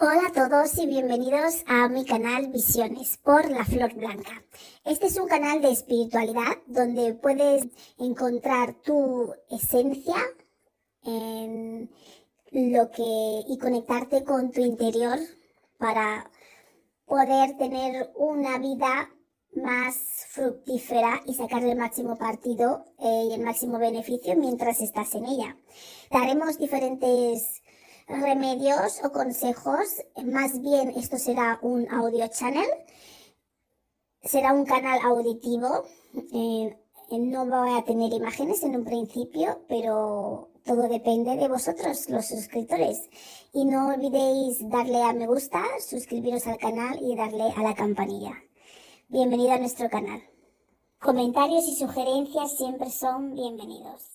Hola 0.00 0.22
a 0.26 0.32
todos 0.32 0.76
y 0.78 0.86
bienvenidos 0.86 1.62
a 1.68 1.88
mi 1.88 2.04
canal 2.04 2.48
Visiones 2.48 3.16
por 3.18 3.48
la 3.48 3.64
Flor 3.64 3.94
Blanca. 3.94 4.42
Este 4.84 5.06
es 5.06 5.16
un 5.20 5.28
canal 5.28 5.62
de 5.62 5.70
espiritualidad 5.70 6.58
donde 6.66 7.14
puedes 7.14 7.68
encontrar 7.96 8.74
tu 8.82 9.32
esencia 9.48 10.16
en 11.04 11.88
lo 12.50 12.90
que 12.90 13.44
y 13.48 13.56
conectarte 13.58 14.24
con 14.24 14.50
tu 14.50 14.62
interior 14.62 15.16
para 15.78 16.28
poder 17.06 17.56
tener 17.56 18.10
una 18.16 18.58
vida 18.58 19.10
más 19.54 20.26
fructífera 20.30 21.20
y 21.24 21.34
sacar 21.34 21.62
el 21.62 21.78
máximo 21.78 22.18
partido 22.18 22.84
eh, 22.98 23.28
y 23.30 23.34
el 23.34 23.42
máximo 23.42 23.78
beneficio 23.78 24.34
mientras 24.34 24.80
estás 24.80 25.14
en 25.14 25.26
ella. 25.26 25.56
Daremos 26.10 26.58
diferentes 26.58 27.62
remedios 28.06 29.00
o 29.04 29.12
consejos. 29.12 30.02
Más 30.24 30.60
bien 30.60 30.90
esto 30.90 31.18
será 31.18 31.58
un 31.62 31.90
audio 31.90 32.26
channel. 32.28 32.68
Será 34.22 34.52
un 34.52 34.64
canal 34.64 35.00
auditivo. 35.02 35.84
Eh, 36.32 36.76
no 37.10 37.46
voy 37.46 37.78
a 37.78 37.84
tener 37.84 38.12
imágenes 38.12 38.62
en 38.62 38.76
un 38.76 38.84
principio, 38.84 39.62
pero 39.68 40.50
todo 40.64 40.88
depende 40.88 41.36
de 41.36 41.48
vosotros, 41.48 42.08
los 42.08 42.26
suscriptores. 42.26 43.08
Y 43.52 43.64
no 43.66 43.88
olvidéis 43.88 44.68
darle 44.68 45.02
a 45.02 45.12
me 45.12 45.26
gusta, 45.26 45.62
suscribiros 45.86 46.46
al 46.46 46.58
canal 46.58 46.98
y 47.02 47.14
darle 47.14 47.52
a 47.54 47.62
la 47.62 47.74
campanilla. 47.74 48.32
Bienvenido 49.08 49.52
a 49.52 49.58
nuestro 49.58 49.90
canal. 49.90 50.22
Comentarios 50.98 51.68
y 51.68 51.76
sugerencias 51.76 52.56
siempre 52.56 52.88
son 52.90 53.34
bienvenidos. 53.34 54.13